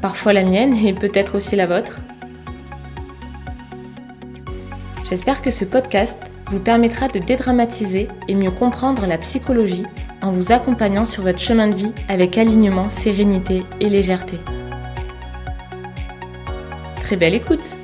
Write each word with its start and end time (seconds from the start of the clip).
parfois 0.00 0.32
la 0.32 0.44
mienne 0.44 0.74
et 0.76 0.92
peut-être 0.92 1.36
aussi 1.36 1.56
la 1.56 1.66
vôtre. 1.66 2.00
J'espère 5.08 5.42
que 5.42 5.50
ce 5.50 5.64
podcast 5.64 6.20
vous 6.50 6.60
permettra 6.60 7.08
de 7.08 7.18
dédramatiser 7.18 8.08
et 8.28 8.34
mieux 8.34 8.50
comprendre 8.50 9.06
la 9.06 9.18
psychologie 9.18 9.84
en 10.22 10.30
vous 10.30 10.52
accompagnant 10.52 11.06
sur 11.06 11.22
votre 11.22 11.38
chemin 11.38 11.68
de 11.68 11.76
vie 11.76 11.92
avec 12.08 12.38
alignement, 12.38 12.88
sérénité 12.88 13.64
et 13.80 13.88
légèreté. 13.88 14.38
Très 16.96 17.16
belle 17.16 17.34
écoute 17.34 17.78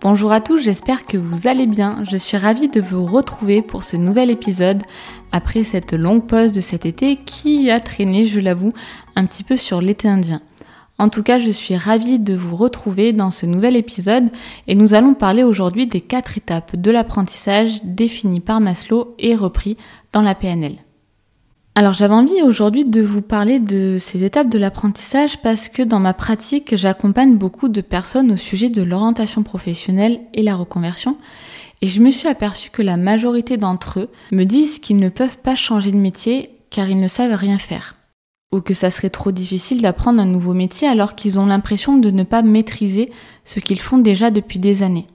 Bonjour 0.00 0.30
à 0.30 0.40
tous, 0.40 0.58
j'espère 0.58 1.04
que 1.04 1.18
vous 1.18 1.48
allez 1.48 1.66
bien. 1.66 2.04
Je 2.04 2.16
suis 2.16 2.36
ravie 2.36 2.68
de 2.68 2.80
vous 2.80 3.04
retrouver 3.04 3.62
pour 3.62 3.82
ce 3.82 3.96
nouvel 3.96 4.30
épisode 4.30 4.80
après 5.32 5.64
cette 5.64 5.92
longue 5.92 6.26
pause 6.26 6.52
de 6.52 6.60
cet 6.60 6.86
été 6.86 7.16
qui 7.16 7.70
a 7.70 7.80
traîné, 7.80 8.26
je 8.26 8.40
l'avoue, 8.40 8.72
un 9.16 9.26
petit 9.26 9.44
peu 9.44 9.56
sur 9.56 9.80
l'été 9.80 10.08
indien. 10.08 10.40
En 11.00 11.08
tout 11.08 11.22
cas, 11.22 11.38
je 11.38 11.50
suis 11.50 11.76
ravie 11.76 12.18
de 12.18 12.34
vous 12.34 12.56
retrouver 12.56 13.12
dans 13.12 13.30
ce 13.30 13.46
nouvel 13.46 13.76
épisode 13.76 14.30
et 14.66 14.74
nous 14.74 14.94
allons 14.94 15.14
parler 15.14 15.44
aujourd'hui 15.44 15.86
des 15.86 16.00
quatre 16.00 16.36
étapes 16.36 16.74
de 16.74 16.90
l'apprentissage 16.90 17.84
définies 17.84 18.40
par 18.40 18.60
Maslow 18.60 19.14
et 19.20 19.36
repris 19.36 19.76
dans 20.12 20.22
la 20.22 20.34
PNL. 20.34 20.76
Alors 21.76 21.92
j'avais 21.92 22.14
envie 22.14 22.42
aujourd'hui 22.42 22.84
de 22.84 23.00
vous 23.00 23.22
parler 23.22 23.60
de 23.60 23.98
ces 24.00 24.24
étapes 24.24 24.48
de 24.48 24.58
l'apprentissage 24.58 25.40
parce 25.40 25.68
que 25.68 25.84
dans 25.84 26.00
ma 26.00 26.12
pratique, 26.12 26.74
j'accompagne 26.74 27.36
beaucoup 27.36 27.68
de 27.68 27.80
personnes 27.80 28.32
au 28.32 28.36
sujet 28.36 28.68
de 28.68 28.82
l'orientation 28.82 29.44
professionnelle 29.44 30.18
et 30.34 30.42
la 30.42 30.56
reconversion. 30.56 31.16
Et 31.80 31.86
je 31.86 32.02
me 32.02 32.10
suis 32.10 32.28
aperçue 32.28 32.70
que 32.70 32.82
la 32.82 32.96
majorité 32.96 33.56
d'entre 33.56 34.00
eux 34.00 34.08
me 34.32 34.44
disent 34.44 34.80
qu'ils 34.80 34.96
ne 34.96 35.08
peuvent 35.08 35.38
pas 35.38 35.54
changer 35.54 35.92
de 35.92 35.96
métier 35.96 36.50
car 36.70 36.88
ils 36.88 36.98
ne 36.98 37.08
savent 37.08 37.34
rien 37.34 37.58
faire. 37.58 37.94
Ou 38.52 38.60
que 38.60 38.74
ça 38.74 38.90
serait 38.90 39.10
trop 39.10 39.30
difficile 39.30 39.82
d'apprendre 39.82 40.20
un 40.20 40.26
nouveau 40.26 40.54
métier 40.54 40.88
alors 40.88 41.14
qu'ils 41.14 41.38
ont 41.38 41.46
l'impression 41.46 41.96
de 41.96 42.10
ne 42.10 42.24
pas 42.24 42.42
maîtriser 42.42 43.10
ce 43.44 43.60
qu'ils 43.60 43.80
font 43.80 43.98
déjà 43.98 44.30
depuis 44.30 44.58
des 44.58 44.82
années. 44.82 45.06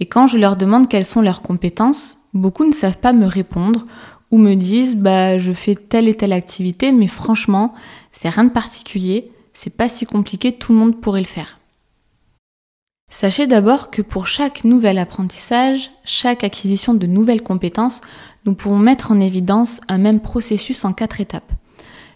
Et 0.00 0.06
quand 0.06 0.26
je 0.26 0.38
leur 0.38 0.56
demande 0.56 0.88
quelles 0.88 1.04
sont 1.04 1.20
leurs 1.20 1.42
compétences, 1.42 2.18
beaucoup 2.32 2.64
ne 2.64 2.72
savent 2.72 2.98
pas 2.98 3.12
me 3.12 3.26
répondre 3.26 3.86
ou 4.30 4.38
me 4.38 4.54
disent 4.54 4.96
bah 4.96 5.38
je 5.38 5.52
fais 5.52 5.74
telle 5.74 6.08
et 6.08 6.16
telle 6.16 6.32
activité 6.32 6.90
mais 6.90 7.06
franchement 7.06 7.74
c'est 8.10 8.30
rien 8.30 8.44
de 8.44 8.50
particulier, 8.50 9.30
c'est 9.52 9.76
pas 9.76 9.88
si 9.88 10.06
compliqué, 10.06 10.52
tout 10.52 10.72
le 10.72 10.78
monde 10.78 11.00
pourrait 11.00 11.20
le 11.20 11.26
faire. 11.26 11.58
Sachez 13.12 13.46
d'abord 13.46 13.90
que 13.90 14.00
pour 14.00 14.26
chaque 14.26 14.64
nouvel 14.64 14.96
apprentissage, 14.96 15.90
chaque 16.02 16.44
acquisition 16.44 16.94
de 16.94 17.06
nouvelles 17.06 17.42
compétences, 17.42 18.00
nous 18.46 18.54
pouvons 18.54 18.78
mettre 18.78 19.12
en 19.12 19.20
évidence 19.20 19.82
un 19.86 19.98
même 19.98 20.18
processus 20.18 20.84
en 20.86 20.94
quatre 20.94 21.20
étapes. 21.20 21.52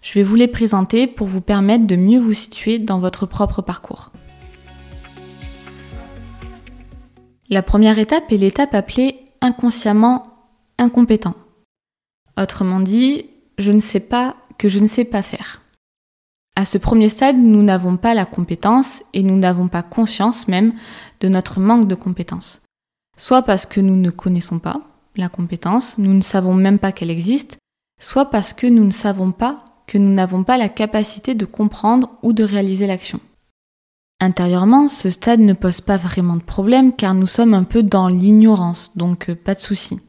Je 0.00 0.14
vais 0.14 0.22
vous 0.22 0.34
les 0.34 0.48
présenter 0.48 1.06
pour 1.06 1.26
vous 1.26 1.42
permettre 1.42 1.86
de 1.86 1.96
mieux 1.96 2.18
vous 2.18 2.32
situer 2.32 2.78
dans 2.78 2.98
votre 2.98 3.26
propre 3.26 3.60
parcours. 3.60 4.10
La 7.50 7.62
première 7.62 7.98
étape 7.98 8.32
est 8.32 8.38
l'étape 8.38 8.74
appelée 8.74 9.18
inconsciemment 9.42 10.22
incompétent. 10.78 11.34
Autrement 12.40 12.80
dit, 12.80 13.26
je 13.58 13.70
ne 13.70 13.80
sais 13.80 14.00
pas 14.00 14.34
que 14.56 14.70
je 14.70 14.78
ne 14.78 14.88
sais 14.88 15.04
pas 15.04 15.22
faire. 15.22 15.60
À 16.58 16.64
ce 16.64 16.78
premier 16.78 17.10
stade, 17.10 17.36
nous 17.36 17.62
n'avons 17.62 17.98
pas 17.98 18.14
la 18.14 18.24
compétence 18.24 19.02
et 19.12 19.22
nous 19.22 19.36
n'avons 19.36 19.68
pas 19.68 19.82
conscience 19.82 20.48
même 20.48 20.72
de 21.20 21.28
notre 21.28 21.60
manque 21.60 21.86
de 21.86 21.94
compétence. 21.94 22.62
Soit 23.18 23.42
parce 23.42 23.66
que 23.66 23.80
nous 23.80 23.96
ne 23.96 24.08
connaissons 24.08 24.58
pas 24.58 24.80
la 25.16 25.28
compétence, 25.28 25.98
nous 25.98 26.14
ne 26.14 26.22
savons 26.22 26.54
même 26.54 26.78
pas 26.78 26.92
qu'elle 26.92 27.10
existe, 27.10 27.58
soit 28.00 28.30
parce 28.30 28.54
que 28.54 28.66
nous 28.66 28.84
ne 28.84 28.90
savons 28.90 29.32
pas 29.32 29.58
que 29.86 29.98
nous 29.98 30.12
n'avons 30.12 30.44
pas 30.44 30.56
la 30.56 30.70
capacité 30.70 31.34
de 31.34 31.44
comprendre 31.44 32.10
ou 32.22 32.32
de 32.32 32.42
réaliser 32.42 32.86
l'action. 32.86 33.20
Intérieurement, 34.18 34.88
ce 34.88 35.10
stade 35.10 35.40
ne 35.40 35.52
pose 35.52 35.82
pas 35.82 35.98
vraiment 35.98 36.36
de 36.36 36.42
problème 36.42 36.94
car 36.94 37.14
nous 37.14 37.26
sommes 37.26 37.52
un 37.52 37.64
peu 37.64 37.82
dans 37.82 38.08
l'ignorance, 38.08 38.96
donc 38.96 39.28
euh, 39.28 39.34
pas 39.34 39.54
de 39.54 39.60
souci. 39.60 40.00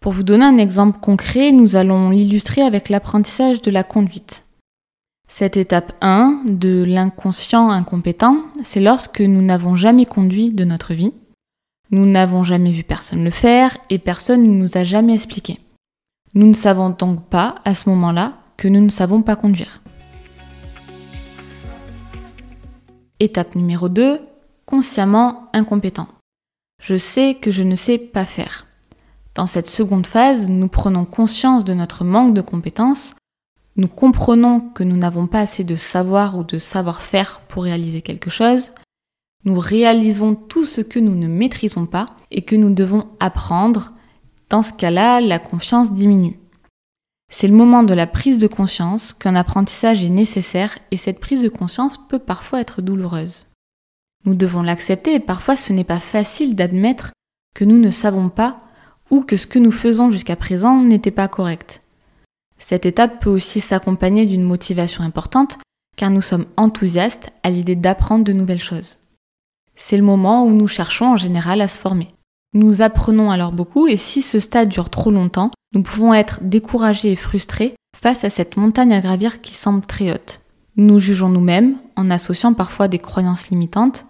Pour 0.00 0.12
vous 0.12 0.22
donner 0.22 0.44
un 0.44 0.58
exemple 0.58 1.00
concret, 1.00 1.50
nous 1.50 1.76
allons 1.76 2.10
l'illustrer 2.10 2.60
avec 2.60 2.90
l'apprentissage 2.90 3.62
de 3.62 3.70
la 3.70 3.82
conduite. 3.82 4.45
Cette 5.28 5.56
étape 5.56 5.92
1 6.00 6.44
de 6.46 6.84
l'inconscient 6.86 7.68
incompétent, 7.70 8.38
c'est 8.62 8.80
lorsque 8.80 9.20
nous 9.20 9.42
n'avons 9.42 9.74
jamais 9.74 10.06
conduit 10.06 10.52
de 10.52 10.64
notre 10.64 10.94
vie, 10.94 11.12
nous 11.90 12.06
n'avons 12.06 12.44
jamais 12.44 12.70
vu 12.70 12.84
personne 12.84 13.24
le 13.24 13.30
faire 13.30 13.76
et 13.90 13.98
personne 13.98 14.42
ne 14.44 14.54
nous 14.54 14.78
a 14.78 14.84
jamais 14.84 15.14
expliqué. 15.14 15.58
Nous 16.34 16.46
ne 16.46 16.54
savons 16.54 16.90
donc 16.90 17.24
pas, 17.28 17.56
à 17.64 17.74
ce 17.74 17.88
moment-là, 17.88 18.34
que 18.56 18.68
nous 18.68 18.80
ne 18.80 18.88
savons 18.88 19.22
pas 19.22 19.34
conduire. 19.34 19.80
Étape 23.18 23.56
numéro 23.56 23.88
2, 23.88 24.20
consciemment 24.64 25.48
incompétent. 25.52 26.08
Je 26.80 26.96
sais 26.96 27.34
que 27.34 27.50
je 27.50 27.64
ne 27.64 27.74
sais 27.74 27.98
pas 27.98 28.24
faire. 28.24 28.66
Dans 29.34 29.46
cette 29.46 29.68
seconde 29.68 30.06
phase, 30.06 30.48
nous 30.48 30.68
prenons 30.68 31.04
conscience 31.04 31.64
de 31.64 31.74
notre 31.74 32.04
manque 32.04 32.32
de 32.32 32.42
compétences, 32.42 33.14
nous 33.76 33.88
comprenons 33.88 34.60
que 34.60 34.82
nous 34.82 34.96
n'avons 34.96 35.26
pas 35.26 35.40
assez 35.40 35.64
de 35.64 35.74
savoir 35.74 36.38
ou 36.38 36.44
de 36.44 36.58
savoir-faire 36.58 37.40
pour 37.48 37.64
réaliser 37.64 38.00
quelque 38.00 38.30
chose, 38.30 38.70
nous 39.44 39.58
réalisons 39.58 40.34
tout 40.34 40.64
ce 40.64 40.80
que 40.80 40.98
nous 40.98 41.14
ne 41.14 41.28
maîtrisons 41.28 41.86
pas 41.86 42.16
et 42.30 42.42
que 42.42 42.56
nous 42.56 42.72
devons 42.72 43.06
apprendre. 43.20 43.92
Dans 44.48 44.62
ce 44.62 44.72
cas-là, 44.72 45.20
la 45.20 45.38
confiance 45.38 45.92
diminue. 45.92 46.38
C'est 47.30 47.48
le 47.48 47.54
moment 47.54 47.82
de 47.82 47.94
la 47.94 48.06
prise 48.06 48.38
de 48.38 48.46
conscience 48.46 49.12
qu'un 49.12 49.34
apprentissage 49.34 50.04
est 50.04 50.10
nécessaire 50.10 50.78
et 50.90 50.96
cette 50.96 51.20
prise 51.20 51.42
de 51.42 51.48
conscience 51.48 51.98
peut 52.08 52.18
parfois 52.18 52.60
être 52.60 52.82
douloureuse. 52.82 53.48
Nous 54.24 54.34
devons 54.34 54.62
l'accepter 54.62 55.14
et 55.14 55.20
parfois 55.20 55.56
ce 55.56 55.72
n'est 55.72 55.84
pas 55.84 56.00
facile 56.00 56.54
d'admettre 56.54 57.12
que 57.54 57.64
nous 57.64 57.78
ne 57.78 57.90
savons 57.90 58.28
pas 58.28 58.58
ou 59.10 59.22
que 59.22 59.36
ce 59.36 59.46
que 59.46 59.58
nous 59.58 59.72
faisons 59.72 60.10
jusqu'à 60.10 60.36
présent 60.36 60.82
n'était 60.82 61.10
pas 61.10 61.28
correct. 61.28 61.82
Cette 62.58 62.86
étape 62.86 63.20
peut 63.20 63.30
aussi 63.30 63.60
s'accompagner 63.60 64.26
d'une 64.26 64.42
motivation 64.42 65.04
importante 65.04 65.58
car 65.96 66.10
nous 66.10 66.20
sommes 66.20 66.46
enthousiastes 66.56 67.30
à 67.42 67.50
l'idée 67.50 67.76
d'apprendre 67.76 68.24
de 68.24 68.32
nouvelles 68.32 68.58
choses. 68.58 68.98
C'est 69.74 69.96
le 69.96 70.02
moment 70.02 70.44
où 70.44 70.52
nous 70.52 70.68
cherchons 70.68 71.06
en 71.06 71.16
général 71.16 71.60
à 71.60 71.68
se 71.68 71.78
former. 71.78 72.08
Nous 72.54 72.82
apprenons 72.82 73.30
alors 73.30 73.52
beaucoup 73.52 73.86
et 73.86 73.96
si 73.96 74.22
ce 74.22 74.38
stade 74.38 74.68
dure 74.68 74.90
trop 74.90 75.10
longtemps, 75.10 75.50
nous 75.74 75.82
pouvons 75.82 76.14
être 76.14 76.38
découragés 76.42 77.12
et 77.12 77.16
frustrés 77.16 77.74
face 77.96 78.24
à 78.24 78.30
cette 78.30 78.56
montagne 78.56 78.94
à 78.94 79.00
gravir 79.00 79.40
qui 79.40 79.54
semble 79.54 79.84
très 79.84 80.12
haute. 80.12 80.40
Nous 80.76 80.98
jugeons 80.98 81.28
nous-mêmes 81.28 81.76
en 81.96 82.10
associant 82.10 82.54
parfois 82.54 82.88
des 82.88 82.98
croyances 82.98 83.48
limitantes, 83.48 84.06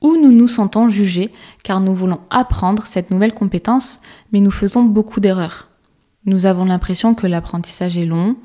ou 0.00 0.16
nous 0.16 0.32
nous 0.32 0.48
sentons 0.48 0.88
jugés 0.88 1.32
car 1.62 1.80
nous 1.80 1.94
voulons 1.94 2.20
apprendre 2.30 2.86
cette 2.86 3.10
nouvelle 3.10 3.32
compétence, 3.32 4.00
mais 4.32 4.40
nous 4.40 4.50
faisons 4.50 4.82
beaucoup 4.82 5.20
d'erreurs. 5.20 5.68
Nous 6.26 6.46
avons 6.46 6.64
l'impression 6.64 7.14
que 7.14 7.26
l'apprentissage 7.26 7.98
est 7.98 8.06
long, 8.06 8.36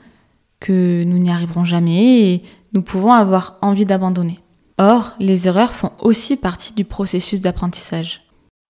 que 0.60 1.04
nous 1.06 1.18
n'y 1.18 1.32
arriverons 1.32 1.64
jamais 1.64 2.34
et 2.34 2.44
nous 2.74 2.82
pouvons 2.82 3.14
avoir 3.14 3.58
envie 3.62 3.86
d'abandonner. 3.86 4.40
Or, 4.78 5.14
les 5.20 5.48
erreurs 5.48 5.74
font 5.74 5.92
aussi 6.00 6.38
partie 6.38 6.74
du 6.74 6.86
processus 6.86 7.42
d'apprentissage. 7.42 8.24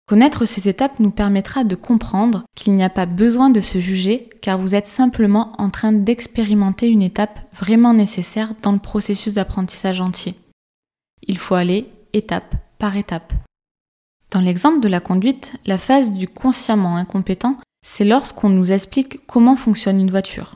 Connaître 0.08 0.46
ces 0.46 0.68
étapes 0.68 1.00
nous 1.00 1.12
permettra 1.12 1.64
de 1.64 1.76
comprendre 1.76 2.44
qu'il 2.56 2.74
n'y 2.74 2.84
a 2.84 2.90
pas 2.90 3.06
besoin 3.06 3.52
de 3.52 3.60
se 3.60 3.80
juger 3.80 4.28
car 4.42 4.58
vous 4.58 4.74
êtes 4.74 4.88
simplement 4.88 5.54
en 5.60 5.70
train 5.70 5.92
d'expérimenter 5.92 6.88
une 6.90 7.04
étape 7.04 7.40
vraiment 7.54 7.94
nécessaire 7.94 8.56
dans 8.64 8.72
le 8.72 8.80
processus 8.80 9.36
d'apprentissage 9.36 10.02
entier. 10.02 10.34
Il 11.28 11.38
faut 11.38 11.54
aller 11.54 11.92
étape 12.14 12.56
par 12.80 12.98
étape. 12.98 13.34
Dans 14.32 14.42
l'exemple 14.42 14.80
de 14.80 14.88
la 14.88 15.00
conduite, 15.00 15.54
la 15.68 15.78
phase 15.78 16.12
du 16.12 16.28
consciemment 16.28 16.98
incompétent, 16.98 17.58
c'est 17.82 18.06
lorsqu'on 18.06 18.50
nous 18.50 18.72
explique 18.72 19.26
comment 19.26 19.56
fonctionne 19.56 20.00
une 20.00 20.10
voiture. 20.10 20.56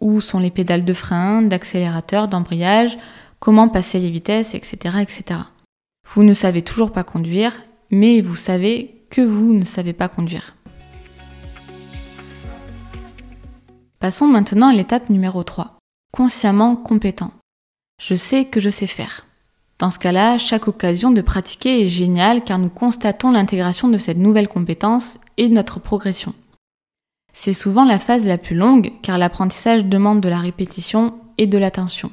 Où 0.00 0.20
sont 0.20 0.38
les 0.38 0.50
pédales 0.50 0.84
de 0.84 0.92
frein, 0.92 1.42
d'accélérateur, 1.42 2.28
d'embrayage, 2.28 2.98
comment 3.38 3.68
passer 3.68 3.98
les 3.98 4.10
vitesses, 4.10 4.54
etc., 4.54 4.98
etc. 5.00 5.40
Vous 6.08 6.22
ne 6.22 6.32
savez 6.32 6.62
toujours 6.62 6.92
pas 6.92 7.04
conduire, 7.04 7.52
mais 7.90 8.20
vous 8.20 8.34
savez 8.34 9.06
que 9.10 9.20
vous 9.20 9.52
ne 9.52 9.64
savez 9.64 9.92
pas 9.92 10.08
conduire. 10.08 10.56
Passons 14.00 14.26
maintenant 14.26 14.68
à 14.68 14.74
l'étape 14.74 15.08
numéro 15.08 15.42
3. 15.42 15.78
Consciemment 16.12 16.76
compétent. 16.76 17.32
Je 18.02 18.14
sais 18.14 18.44
que 18.44 18.60
je 18.60 18.68
sais 18.68 18.86
faire. 18.86 19.24
Dans 19.78 19.90
ce 19.90 19.98
cas-là, 19.98 20.38
chaque 20.38 20.68
occasion 20.68 21.10
de 21.10 21.20
pratiquer 21.20 21.82
est 21.82 21.88
géniale 21.88 22.44
car 22.44 22.58
nous 22.58 22.68
constatons 22.68 23.30
l'intégration 23.30 23.88
de 23.88 23.98
cette 23.98 24.18
nouvelle 24.18 24.48
compétence 24.48 25.18
et 25.36 25.48
notre 25.48 25.80
progression. 25.80 26.34
C'est 27.36 27.52
souvent 27.52 27.84
la 27.84 27.98
phase 27.98 28.26
la 28.26 28.38
plus 28.38 28.54
longue 28.54 28.92
car 29.02 29.18
l'apprentissage 29.18 29.84
demande 29.84 30.20
de 30.20 30.28
la 30.28 30.38
répétition 30.38 31.14
et 31.36 31.46
de 31.46 31.58
l'attention. 31.58 32.10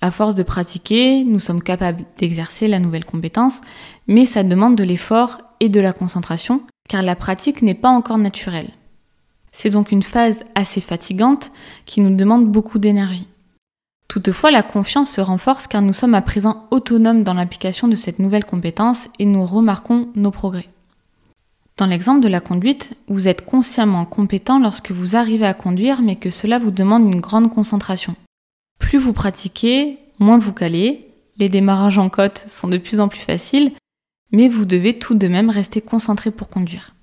À 0.00 0.10
force 0.10 0.36
de 0.36 0.44
pratiquer, 0.44 1.24
nous 1.24 1.40
sommes 1.40 1.62
capables 1.62 2.04
d'exercer 2.18 2.68
la 2.68 2.78
nouvelle 2.78 3.04
compétence, 3.04 3.62
mais 4.06 4.26
ça 4.26 4.44
demande 4.44 4.76
de 4.76 4.84
l'effort 4.84 5.40
et 5.58 5.68
de 5.68 5.80
la 5.80 5.92
concentration, 5.92 6.62
car 6.88 7.02
la 7.02 7.16
pratique 7.16 7.62
n'est 7.62 7.74
pas 7.74 7.88
encore 7.88 8.18
naturelle. 8.18 8.70
C'est 9.50 9.70
donc 9.70 9.90
une 9.90 10.02
phase 10.02 10.44
assez 10.54 10.80
fatigante 10.80 11.50
qui 11.84 12.00
nous 12.00 12.14
demande 12.14 12.46
beaucoup 12.46 12.78
d'énergie. 12.78 13.28
Toutefois, 14.08 14.52
la 14.52 14.62
confiance 14.62 15.10
se 15.10 15.20
renforce 15.20 15.66
car 15.66 15.82
nous 15.82 15.92
sommes 15.92 16.14
à 16.14 16.22
présent 16.22 16.66
autonomes 16.70 17.24
dans 17.24 17.34
l'application 17.34 17.88
de 17.88 17.96
cette 17.96 18.20
nouvelle 18.20 18.44
compétence 18.44 19.08
et 19.18 19.26
nous 19.26 19.44
remarquons 19.44 20.10
nos 20.14 20.30
progrès. 20.30 20.68
Dans 21.76 21.86
l'exemple 21.86 22.20
de 22.20 22.28
la 22.28 22.40
conduite, 22.40 22.96
vous 23.08 23.26
êtes 23.26 23.44
consciemment 23.44 24.04
compétent 24.04 24.60
lorsque 24.60 24.92
vous 24.92 25.16
arrivez 25.16 25.46
à 25.46 25.54
conduire 25.54 26.02
mais 26.02 26.14
que 26.14 26.30
cela 26.30 26.60
vous 26.60 26.70
demande 26.70 27.12
une 27.12 27.20
grande 27.20 27.52
concentration. 27.52 28.14
Plus 28.78 28.98
vous 28.98 29.12
pratiquez, 29.12 29.98
moins 30.20 30.38
vous 30.38 30.52
calez, 30.52 31.10
les 31.36 31.48
démarrages 31.48 31.98
en 31.98 32.08
côte 32.08 32.44
sont 32.46 32.68
de 32.68 32.78
plus 32.78 33.00
en 33.00 33.08
plus 33.08 33.18
faciles, 33.18 33.72
mais 34.30 34.48
vous 34.48 34.64
devez 34.64 35.00
tout 35.00 35.16
de 35.16 35.26
même 35.26 35.50
rester 35.50 35.80
concentré 35.80 36.30
pour 36.30 36.48
conduire. 36.48 36.94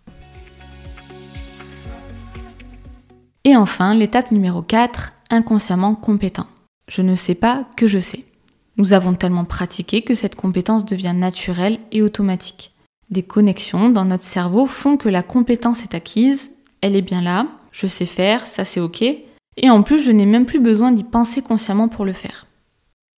Et 3.44 3.58
enfin, 3.58 3.94
l'étape 3.94 4.32
numéro 4.32 4.62
4, 4.62 5.14
inconsciemment 5.32 5.96
compétent. 5.96 6.48
Je 6.88 7.02
ne 7.02 7.16
sais 7.16 7.36
pas 7.36 7.66
que 7.76 7.88
je 7.88 8.00
sais. 8.00 8.24
Nous 8.78 8.94
avons 8.94 9.16
tellement 9.16 9.44
pratiqué 9.46 10.02
que 10.02 10.14
cette 10.14 10.36
compétence 10.36 10.86
devient 10.86 11.14
naturelle 11.14 11.80
et 11.92 12.02
automatique. 12.02 12.72
Des 13.12 13.24
connexions 13.24 13.90
dans 13.90 14.06
notre 14.06 14.24
cerveau 14.24 14.66
font 14.66 14.98
que 14.98 15.10
la 15.10 15.22
compétence 15.22 15.84
est 15.84 15.94
acquise, 15.94 16.52
elle 16.80 16.96
est 16.96 17.02
bien 17.02 17.22
là, 17.22 17.48
je 17.72 17.86
sais 17.86 18.06
faire, 18.06 18.48
ça 18.48 18.64
c'est 18.64 18.80
ok, 18.80 19.04
et 19.58 19.70
en 19.70 19.84
plus, 19.84 20.02
je 20.02 20.12
n'ai 20.12 20.26
même 20.26 20.46
plus 20.46 20.60
besoin 20.60 20.92
d'y 20.92 21.04
penser 21.04 21.42
consciemment 21.42 21.90
pour 21.90 22.06
le 22.06 22.14
faire. 22.14 22.48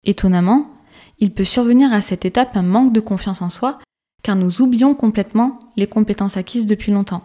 Étonnamment, 0.04 0.72
il 1.20 1.32
peut 1.32 1.44
survenir 1.44 1.94
à 1.94 2.02
cette 2.02 2.26
étape 2.26 2.58
un 2.58 2.64
manque 2.64 2.92
de 2.92 3.00
confiance 3.00 3.42
en 3.42 3.50
soi, 3.50 3.78
car 4.24 4.36
nous 4.36 4.62
oublions 4.62 4.96
complètement 4.96 5.60
les 5.76 5.88
compétences 5.88 6.38
acquises 6.38 6.66
depuis 6.66 6.92
longtemps. 6.92 7.24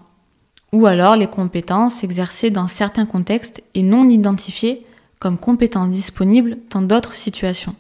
Ou 0.73 0.87
alors 0.87 1.17
les 1.17 1.27
compétences 1.27 2.05
exercées 2.05 2.51
dans 2.51 2.69
certains 2.69 3.07
contextes 3.07 3.63
et 3.75 3.83
non 3.83 4.09
identifiées 4.09 4.87
comme 5.21 5.39
compétences 5.39 5.89
disponibles 5.89 6.59
dans 6.71 6.83
d'autres 6.83 7.15
situations. 7.15 7.75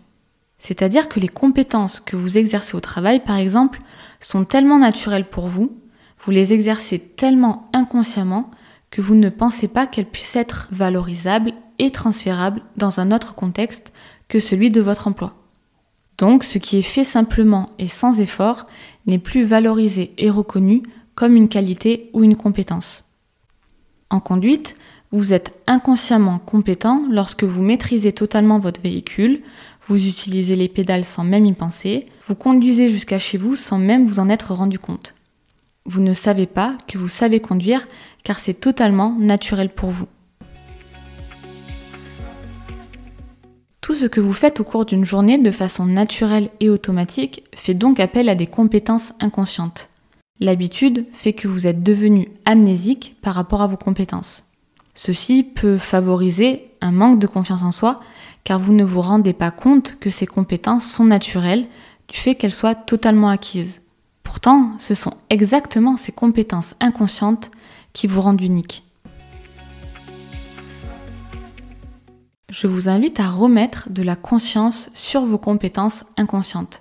C'est-à-dire 0.58 1.08
que 1.08 1.20
les 1.20 1.28
compétences 1.28 2.00
que 2.00 2.16
vous 2.16 2.37
exercez 2.37 2.76
au 2.76 2.81
travail, 2.81 3.20
par 3.20 3.37
exemple, 3.37 3.81
sont 4.20 4.44
tellement 4.44 4.78
naturelles 4.78 5.28
pour 5.28 5.46
vous, 5.46 5.76
vous 6.19 6.31
les 6.31 6.52
exercez 6.52 6.99
tellement 6.99 7.69
inconsciemment 7.72 8.50
que 8.90 9.00
vous 9.00 9.14
ne 9.14 9.28
pensez 9.28 9.69
pas 9.69 9.87
qu'elle 9.87 10.06
puisse 10.06 10.34
être 10.34 10.69
valorisable 10.72 11.52
et 11.78 11.90
transférable 11.90 12.62
dans 12.76 13.00
un 13.00 13.12
autre 13.12 13.34
contexte 13.34 13.93
que 14.28 14.40
celui 14.40 14.70
de 14.70 14.81
votre 14.81 15.06
emploi. 15.06 15.34
Donc 16.16 16.43
ce 16.43 16.58
qui 16.58 16.78
est 16.78 16.82
fait 16.82 17.05
simplement 17.05 17.70
et 17.78 17.87
sans 17.87 18.20
effort 18.20 18.66
n'est 19.06 19.20
plus 19.20 19.44
valorisé 19.44 20.12
et 20.19 20.31
reconnu 20.31 20.82
comme 21.14 21.37
une 21.37 21.49
qualité 21.49 22.10
ou 22.12 22.25
une 22.25 22.37
compétence. 22.37 23.05
En 24.10 24.20
conduite, 24.20 24.75
vous 25.10 25.32
êtes 25.32 25.58
inconsciemment 25.66 26.38
compétent 26.38 27.05
lorsque 27.10 27.44
vous 27.44 27.62
maîtrisez 27.62 28.12
totalement 28.12 28.58
votre 28.58 28.81
véhicule, 28.81 29.43
vous 29.88 30.06
utilisez 30.06 30.55
les 30.55 30.69
pédales 30.69 31.05
sans 31.05 31.25
même 31.25 31.46
y 31.46 31.52
penser, 31.55 32.06
vous 32.26 32.35
conduisez 32.35 32.90
jusqu'à 32.90 33.19
chez 33.19 33.38
vous 33.38 33.56
sans 33.56 33.79
même 33.79 34.05
vous 34.05 34.20
en 34.20 34.29
être 34.29 34.52
rendu 34.52 34.79
compte. 34.79 35.14
Vous 35.87 36.02
ne 36.02 36.12
savez 36.12 36.46
pas 36.46 36.76
que 36.87 36.99
vous 36.99 37.08
savez 37.08 37.40
conduire 37.40 37.88
car 38.23 38.38
c'est 38.38 38.61
totalement 38.61 39.17
naturel 39.19 39.70
pour 39.70 39.90
vous. 39.90 40.06
Tout 43.81 43.94
ce 43.94 44.05
que 44.05 44.20
vous 44.20 44.35
faites 44.35 44.61
au 44.61 44.64
cours 44.64 44.85
d'une 44.85 45.06
journée 45.06 45.38
de 45.38 45.50
façon 45.50 45.87
naturelle 45.87 46.50
et 46.61 46.69
automatique 46.69 47.44
fait 47.55 47.73
donc 47.73 48.00
appel 48.00 48.29
à 48.29 48.34
des 48.34 48.46
compétences 48.46 49.14
inconscientes. 49.19 49.88
L'habitude 50.41 51.06
fait 51.12 51.32
que 51.32 51.49
vous 51.49 51.67
êtes 51.67 51.82
devenu 51.82 52.29
amnésique 52.44 53.17
par 53.23 53.34
rapport 53.34 53.62
à 53.62 53.67
vos 53.67 53.79
compétences. 53.79 54.44
Ceci 54.94 55.43
peut 55.43 55.79
favoriser 55.79 56.67
un 56.81 56.93
manque 56.93 57.19
de 57.19 57.26
confiance 57.26 57.62
en 57.62 57.73
soi 57.73 58.00
car 58.49 58.59
vous 58.59 58.73
ne 58.73 58.83
vous 58.83 59.03
rendez 59.03 59.35
pas 59.35 59.50
compte 59.50 59.99
que 60.00 60.09
ces 60.09 60.27
compétences 60.27 60.91
sont 60.91 61.05
naturelles 61.05 61.67
du 62.09 62.17
fait 62.17 62.35
qu'elles 62.35 62.50
soient 62.50 62.75
totalement 62.75 63.29
acquises. 63.29 63.83
Pourtant, 64.23 64.73
ce 64.79 64.95
sont 64.95 65.12
exactement 65.29 65.99
ces 65.99 66.12
compétences 66.12 66.75
inconscientes 66.81 67.50
qui 67.93 68.06
vous 68.06 68.23
rendent 68.23 68.41
unique. 68.41 68.85
Je 72.49 72.67
vous 72.67 72.89
invite 72.89 73.21
à 73.21 73.29
remettre 73.29 73.91
de 73.91 74.03
la 74.03 74.17
conscience 74.17 74.89
sur 74.94 75.27
vos 75.27 75.37
compétences 75.37 76.06
inconscientes. 76.17 76.81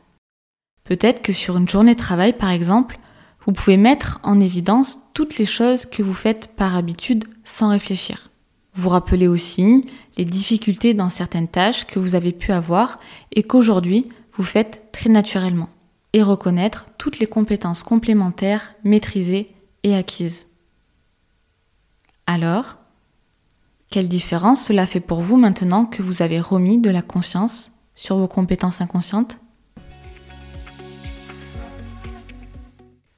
Peut-être 0.86 1.22
que 1.22 1.34
sur 1.34 1.58
une 1.58 1.68
journée 1.68 1.96
de 1.96 2.00
travail, 2.00 2.32
par 2.32 2.52
exemple, 2.52 2.98
vous 3.46 3.52
pouvez 3.52 3.76
mettre 3.76 4.22
en 4.24 4.40
évidence 4.40 5.00
toutes 5.14 5.38
les 5.38 5.46
choses 5.46 5.86
que 5.86 6.02
vous 6.02 6.14
faites 6.14 6.48
par 6.56 6.78
habitude 6.78 7.26
sans 7.44 7.68
réfléchir. 7.68 8.27
Vous 8.78 8.90
rappelez 8.90 9.28
aussi 9.28 9.90
les 10.18 10.26
difficultés 10.26 10.94
dans 10.94 11.10
certaines 11.10 11.48
tâches 11.48 11.88
que 11.88 11.98
vous 11.98 12.14
avez 12.14 12.32
pu 12.32 12.52
avoir 12.52 12.98
et 13.32 13.42
qu'aujourd'hui 13.42 14.08
vous 14.34 14.44
faites 14.44 14.92
très 14.92 15.10
naturellement. 15.10 15.70
Et 16.14 16.22
reconnaître 16.22 16.86
toutes 17.00 17.18
les 17.18 17.26
compétences 17.26 17.82
complémentaires 17.82 18.76
maîtrisées 18.84 19.52
et 19.82 19.96
acquises. 19.96 20.46
Alors, 22.28 22.76
quelle 23.90 24.08
différence 24.08 24.66
cela 24.66 24.86
fait 24.86 25.00
pour 25.00 25.22
vous 25.22 25.38
maintenant 25.38 25.86
que 25.86 26.04
vous 26.04 26.22
avez 26.22 26.40
remis 26.40 26.78
de 26.78 26.92
la 26.92 27.02
conscience 27.02 27.72
sur 27.96 28.18
vos 28.18 28.28
compétences 28.28 28.80
inconscientes? 28.80 29.40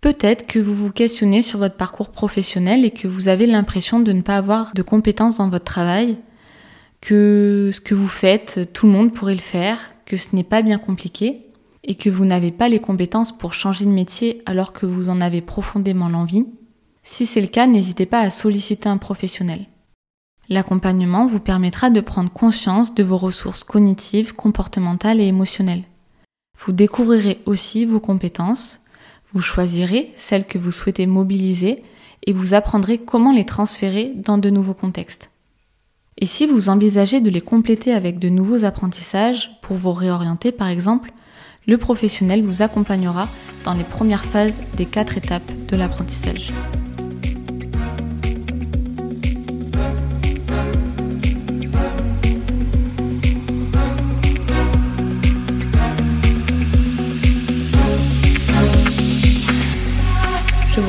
Peut-être 0.01 0.47
que 0.47 0.59
vous 0.59 0.73
vous 0.73 0.91
questionnez 0.91 1.41
sur 1.41 1.59
votre 1.59 1.75
parcours 1.75 2.09
professionnel 2.09 2.85
et 2.85 2.91
que 2.91 3.07
vous 3.07 3.27
avez 3.27 3.45
l'impression 3.47 3.99
de 3.99 4.13
ne 4.13 4.21
pas 4.21 4.37
avoir 4.37 4.73
de 4.73 4.81
compétences 4.81 5.37
dans 5.37 5.49
votre 5.49 5.65
travail, 5.65 6.17
que 7.01 7.69
ce 7.73 7.81
que 7.81 7.95
vous 7.95 8.07
faites, 8.07 8.71
tout 8.73 8.87
le 8.87 8.93
monde 8.93 9.13
pourrait 9.13 9.33
le 9.33 9.39
faire, 9.39 9.79
que 10.05 10.15
ce 10.15 10.35
n'est 10.35 10.43
pas 10.43 10.61
bien 10.61 10.77
compliqué 10.77 11.47
et 11.83 11.95
que 11.95 12.09
vous 12.09 12.25
n'avez 12.25 12.51
pas 12.51 12.69
les 12.69 12.79
compétences 12.79 13.37
pour 13.37 13.53
changer 13.53 13.85
de 13.85 13.89
métier 13.89 14.41
alors 14.45 14.73
que 14.73 14.85
vous 14.85 15.09
en 15.09 15.21
avez 15.21 15.41
profondément 15.41 16.09
l'envie. 16.09 16.45
Si 17.03 17.25
c'est 17.25 17.41
le 17.41 17.47
cas, 17.47 17.67
n'hésitez 17.67 18.05
pas 18.05 18.19
à 18.19 18.29
solliciter 18.29 18.87
un 18.87 18.97
professionnel. 18.97 19.65
L'accompagnement 20.49 21.25
vous 21.25 21.39
permettra 21.39 21.89
de 21.89 22.01
prendre 22.01 22.31
conscience 22.31 22.95
de 22.95 23.03
vos 23.03 23.17
ressources 23.17 23.63
cognitives, 23.63 24.33
comportementales 24.33 25.21
et 25.21 25.27
émotionnelles. 25.27 25.83
Vous 26.57 26.71
découvrirez 26.71 27.39
aussi 27.45 27.85
vos 27.85 27.99
compétences, 27.99 28.81
vous 29.33 29.41
choisirez 29.41 30.12
celles 30.15 30.45
que 30.45 30.57
vous 30.57 30.71
souhaitez 30.71 31.05
mobiliser 31.05 31.83
et 32.25 32.33
vous 32.33 32.53
apprendrez 32.53 32.98
comment 32.98 33.31
les 33.31 33.45
transférer 33.45 34.13
dans 34.15 34.38
de 34.38 34.50
nouveaux 34.50 34.74
contextes. 34.74 35.29
Et 36.17 36.25
si 36.25 36.45
vous 36.45 36.69
envisagez 36.69 37.21
de 37.21 37.29
les 37.29 37.41
compléter 37.41 37.93
avec 37.93 38.19
de 38.19 38.29
nouveaux 38.29 38.65
apprentissages 38.65 39.51
pour 39.62 39.77
vous 39.77 39.93
réorienter 39.93 40.51
par 40.51 40.67
exemple, 40.67 41.13
le 41.67 41.77
professionnel 41.77 42.43
vous 42.43 42.62
accompagnera 42.62 43.29
dans 43.63 43.74
les 43.74 43.83
premières 43.83 44.25
phases 44.25 44.62
des 44.75 44.86
quatre 44.86 45.17
étapes 45.17 45.51
de 45.67 45.75
l'apprentissage. 45.75 46.51